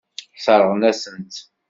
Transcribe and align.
Sseṛɣen-asent-tt. 0.37 1.37